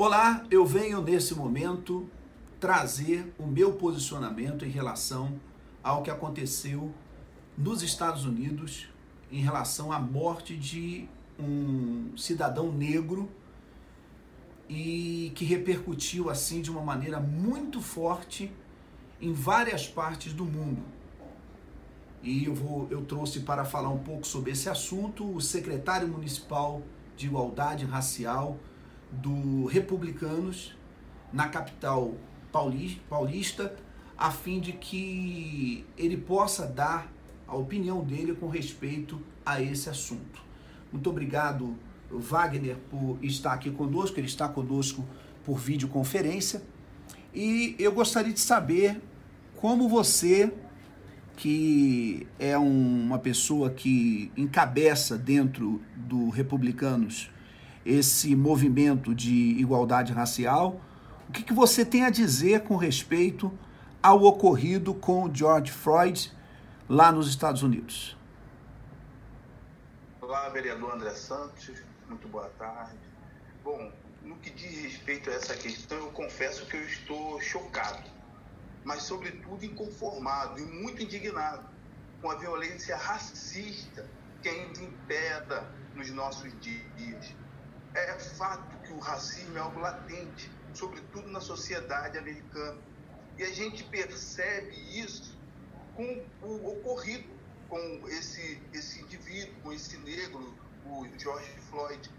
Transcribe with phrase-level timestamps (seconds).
[0.00, 2.08] Olá, eu venho nesse momento
[2.60, 5.40] trazer o meu posicionamento em relação
[5.82, 6.94] ao que aconteceu
[7.56, 8.88] nos Estados Unidos
[9.28, 13.28] em relação à morte de um cidadão negro
[14.68, 18.52] e que repercutiu assim de uma maneira muito forte
[19.20, 20.84] em várias partes do mundo.
[22.22, 26.82] E eu, vou, eu trouxe para falar um pouco sobre esse assunto o secretário municipal
[27.16, 28.60] de Igualdade Racial
[29.10, 30.76] do Republicanos
[31.32, 32.14] na capital
[33.08, 33.74] paulista,
[34.16, 37.12] a fim de que ele possa dar
[37.46, 40.42] a opinião dele com respeito a esse assunto.
[40.92, 41.76] Muito obrigado,
[42.10, 44.18] Wagner, por estar aqui conosco.
[44.18, 45.04] Ele está conosco
[45.44, 46.62] por videoconferência.
[47.34, 49.00] E eu gostaria de saber
[49.56, 50.52] como você,
[51.36, 57.30] que é uma pessoa que encabeça dentro do Republicanos
[57.88, 60.80] esse movimento de igualdade racial.
[61.26, 63.50] O que, que você tem a dizer com respeito
[64.02, 66.32] ao ocorrido com George Floyd
[66.86, 68.16] lá nos Estados Unidos?
[70.20, 72.98] Olá, vereador André Santos, muito boa tarde.
[73.64, 73.90] Bom,
[74.22, 78.08] no que diz respeito a essa questão, eu confesso que eu estou chocado,
[78.84, 81.66] mas, sobretudo, inconformado e muito indignado
[82.20, 84.06] com a violência racista
[84.42, 87.34] que ainda impera nos nossos dias
[87.98, 92.78] é fato que o racismo é algo latente, sobretudo na sociedade americana.
[93.36, 95.36] E a gente percebe isso
[95.94, 97.38] com o ocorrido
[97.68, 100.54] com esse, esse indivíduo, com esse negro,
[100.86, 102.10] o George Floyd.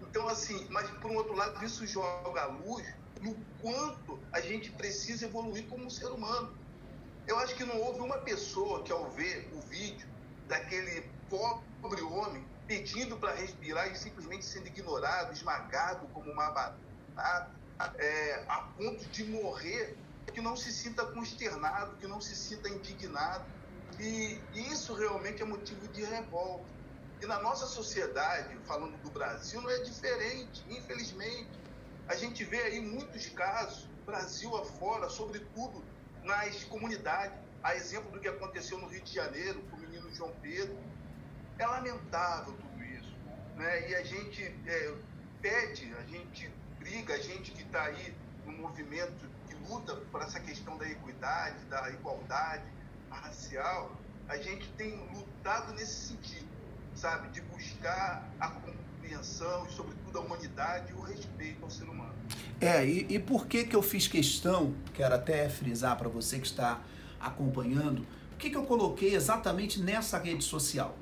[0.00, 2.84] Então, assim, mas por um outro lado, isso joga a luz
[3.20, 6.56] no quanto a gente precisa evoluir como ser humano.
[7.26, 9.60] Eu acho que não houve uma pessoa que, ao ver o
[10.64, 17.50] daquele pobre homem pedindo para respirar e simplesmente sendo ignorado, esmagado como uma batata,
[17.98, 19.96] é, a ponto de morrer,
[20.32, 23.44] que não se sinta consternado, que não se sinta indignado.
[24.00, 26.64] E isso realmente é motivo de revolta.
[27.22, 31.48] E na nossa sociedade, falando do Brasil, não é diferente, infelizmente.
[32.08, 35.84] A gente vê aí muitos casos, Brasil afora, sobretudo
[36.22, 37.38] nas comunidades.
[37.62, 39.62] A exemplo do que aconteceu no Rio de Janeiro
[40.14, 40.76] João Pedro,
[41.58, 43.14] é lamentável tudo isso.
[43.56, 43.90] Né?
[43.90, 44.94] E a gente é,
[45.40, 48.14] pede, a gente briga, a gente que está aí
[48.46, 52.64] no movimento que luta por essa questão da equidade, da igualdade
[53.10, 53.92] racial,
[54.28, 56.48] a gente tem lutado nesse sentido,
[56.94, 57.28] sabe?
[57.28, 62.14] De buscar a compreensão e, sobretudo, a humanidade e o respeito ao ser humano.
[62.60, 66.46] É, e, e por que, que eu fiz questão, quero até frisar para você que
[66.46, 66.80] está
[67.20, 70.96] acompanhando, por que, que eu coloquei exatamente nessa rede social?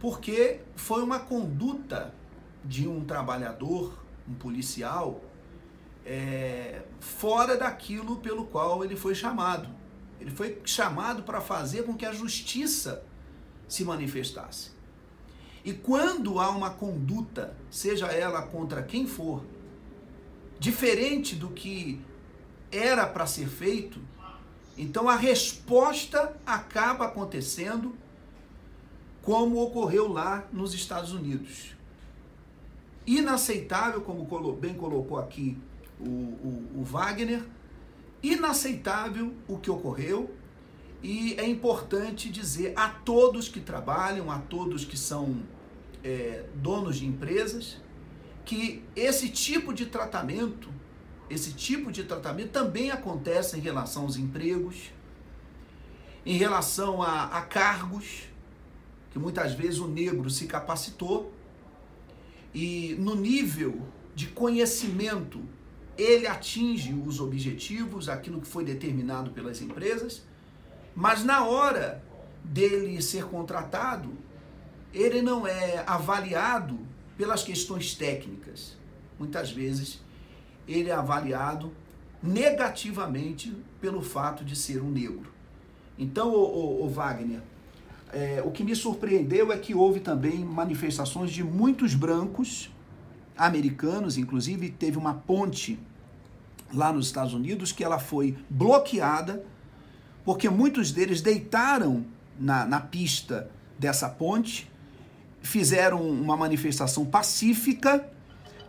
[0.00, 2.14] porque foi uma conduta
[2.64, 3.98] de um trabalhador,
[4.28, 5.22] um policial,
[6.04, 9.68] é, fora daquilo pelo qual ele foi chamado.
[10.20, 13.04] Ele foi chamado para fazer com que a justiça
[13.68, 14.70] se manifestasse.
[15.64, 19.44] E quando há uma conduta, seja ela contra quem for,
[20.58, 22.00] diferente do que
[22.70, 24.00] era para ser feito,
[24.78, 27.94] então a resposta acaba acontecendo
[29.22, 31.76] como ocorreu lá nos Estados Unidos.
[33.06, 34.24] Inaceitável, como
[34.54, 35.58] bem colocou aqui
[36.00, 37.42] o, o, o Wagner,
[38.22, 40.30] inaceitável o que ocorreu
[41.02, 45.42] e é importante dizer a todos que trabalham, a todos que são
[46.02, 47.76] é, donos de empresas,
[48.44, 50.68] que esse tipo de tratamento,
[51.30, 54.92] esse tipo de tratamento também acontece em relação aos empregos,
[56.24, 58.24] em relação a, a cargos,
[59.10, 61.32] que muitas vezes o negro se capacitou
[62.54, 65.40] e no nível de conhecimento
[65.96, 70.22] ele atinge os objetivos, aquilo que foi determinado pelas empresas,
[70.94, 72.02] mas na hora
[72.44, 74.12] dele ser contratado,
[74.92, 76.78] ele não é avaliado
[77.16, 78.76] pelas questões técnicas.
[79.18, 80.00] Muitas vezes
[80.68, 81.72] ele é avaliado
[82.22, 85.32] negativamente pelo fato de ser um negro.
[85.98, 87.40] Então, o, Wagner,
[88.12, 92.70] é, o que me surpreendeu é que houve também manifestações de muitos brancos
[93.36, 95.78] americanos, inclusive teve uma ponte
[96.72, 99.44] lá nos Estados Unidos que ela foi bloqueada
[100.28, 102.04] porque muitos deles deitaram
[102.38, 104.70] na, na pista dessa ponte,
[105.40, 108.06] fizeram uma manifestação pacífica,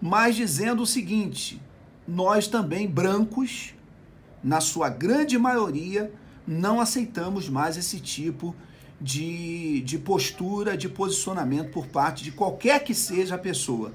[0.00, 1.60] mas dizendo o seguinte:
[2.08, 3.74] nós também brancos,
[4.42, 6.10] na sua grande maioria,
[6.46, 8.56] não aceitamos mais esse tipo
[8.98, 13.92] de de, postura, de posicionamento por parte de qualquer que seja a pessoa.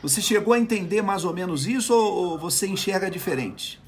[0.00, 3.82] Você chegou a entender mais ou menos isso ou você enxerga diferente?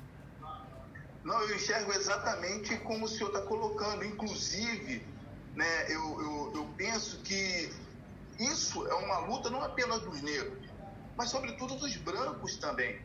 [1.25, 4.05] Não, eu enxergo exatamente como o senhor está colocando.
[4.05, 5.03] Inclusive,
[5.55, 7.71] né, eu, eu, eu penso que
[8.41, 10.59] isso é uma luta não apenas dos negros,
[11.17, 12.99] mas sobretudo dos brancos também.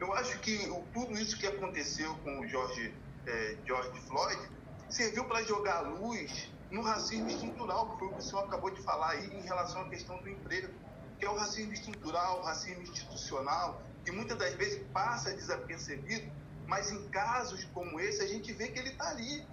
[0.00, 0.58] Eu acho que
[0.92, 2.94] tudo isso que aconteceu com o George,
[3.26, 4.40] é, George Floyd
[4.88, 8.82] serviu para jogar luz no racismo estrutural, que foi o que o senhor acabou de
[8.82, 10.72] falar aí em relação à questão do emprego,
[11.18, 16.92] que é o racismo estrutural, o racismo institucional, que muitas das vezes passa desapercebido mas
[16.92, 19.44] em casos como esse, a gente vê que ele está ali.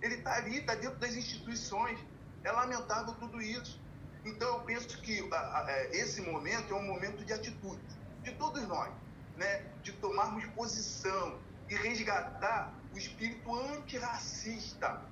[0.00, 2.00] Ele está ali, está dentro das instituições.
[2.42, 3.78] É lamentável tudo isso.
[4.24, 7.82] Então, eu penso que a, a, é, esse momento é um momento de atitude,
[8.22, 8.90] de todos nós,
[9.36, 9.64] né?
[9.82, 11.38] de tomarmos posição
[11.68, 15.02] e resgatar o espírito antirracista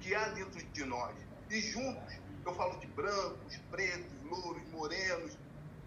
[0.00, 1.14] que há dentro de nós.
[1.50, 2.14] E juntos,
[2.44, 5.38] eu falo de brancos, pretos, louros, morenos,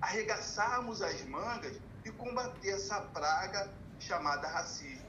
[0.01, 5.05] arregaçarmos as mangas e combater essa praga chamada racismo.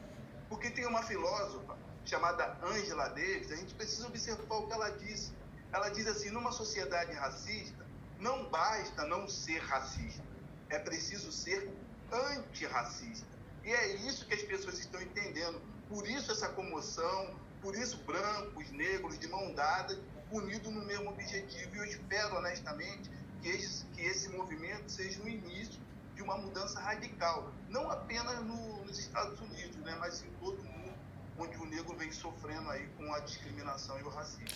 [0.48, 5.32] Porque tem uma filósofa chamada Angela Davis, a gente precisa observar o que ela disse.
[5.72, 7.86] Ela diz assim: numa sociedade racista,
[8.18, 10.22] não basta não ser racista,
[10.68, 11.72] é preciso ser
[12.12, 13.26] antirracista.
[13.64, 15.60] E é isso que as pessoas estão entendendo.
[15.88, 19.98] Por isso essa comoção, por isso brancos, negros, de mão dada,
[20.30, 21.74] unidos no mesmo objetivo.
[21.74, 23.10] E eu espero honestamente
[23.40, 25.80] que esse, que esse movimento seja o início
[26.14, 30.64] de uma mudança radical, não apenas no, nos Estados Unidos, né, mas em todo o
[30.64, 30.92] mundo,
[31.38, 34.46] onde o negro vem sofrendo aí com a discriminação e o racismo.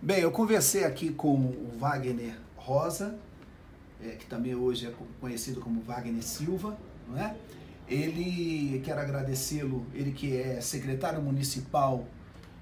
[0.00, 3.18] Bem, eu conversei aqui com o Wagner Rosa,
[4.00, 6.78] é, que também hoje é conhecido como Wagner Silva,
[7.08, 7.36] não é?
[7.88, 12.06] Ele, quero agradecê-lo, ele que é secretário municipal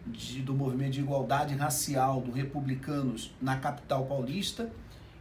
[0.07, 4.71] de, do Movimento de Igualdade Racial do Republicanos na capital paulista,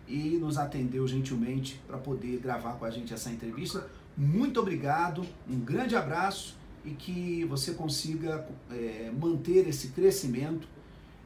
[0.08, 3.88] e nos atendeu gentilmente para poder gravar com a gente essa entrevista.
[4.16, 6.56] Muito obrigado, um grande abraço
[6.86, 10.68] e que você consiga é, manter esse crescimento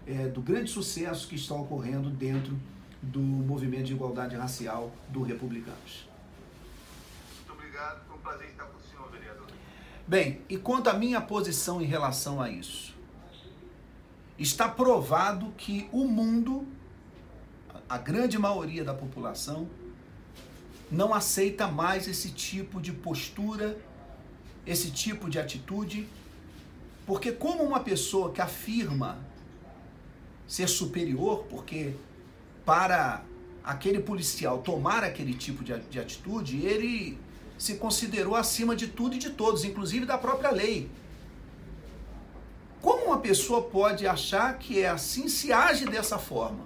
[0.06, 2.58] é, do grande sucesso que está ocorrendo dentro
[3.02, 6.08] do movimento de igualdade racial do Republicanos.
[7.38, 9.47] Muito obrigado, foi um prazer estar com o senhor, vereador.
[10.06, 12.95] Bem, e quanto à minha posição em relação a isso?
[14.38, 16.68] Está provado que o mundo
[17.89, 19.69] a grande maioria da população
[20.91, 23.77] não aceita mais esse tipo de postura,
[24.65, 26.07] esse tipo de atitude,
[27.06, 29.18] porque como uma pessoa que afirma
[30.45, 31.94] ser superior, porque
[32.65, 33.24] para
[33.63, 37.18] aquele policial tomar aquele tipo de, de atitude, ele
[37.57, 40.89] se considerou acima de tudo e de todos, inclusive da própria lei.
[42.81, 46.65] Como uma pessoa pode achar que é assim se age dessa forma?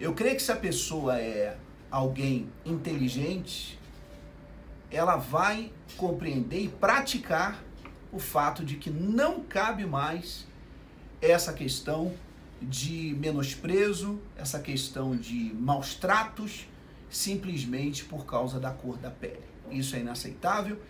[0.00, 1.56] Eu creio que se a pessoa é
[1.90, 3.78] alguém inteligente,
[4.90, 7.62] ela vai compreender e praticar
[8.12, 10.46] o fato de que não cabe mais
[11.20, 12.14] essa questão
[12.60, 16.66] de menosprezo, essa questão de maus tratos,
[17.10, 19.55] simplesmente por causa da cor da pele.
[19.70, 20.80] Isso é inaceitável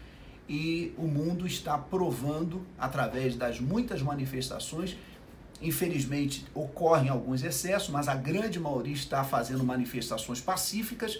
[0.49, 4.97] e o mundo está provando, através das muitas manifestações,
[5.61, 11.19] Infelizmente, ocorrem alguns excessos, mas a grande maioria está fazendo manifestações pacíficas,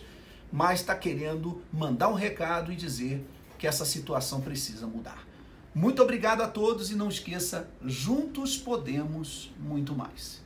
[0.53, 3.27] mas está querendo mandar um recado e dizer
[3.59, 5.27] que essa situação precisa mudar.
[5.75, 10.45] Muito obrigado a todos e não esqueça, juntos podemos muito mais.